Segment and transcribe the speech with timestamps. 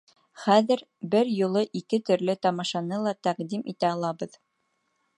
[0.45, 0.79] Хәҙер
[1.11, 4.43] бер юлы ике төрлө тамашаны ла тәҡдим итә алабыҙ.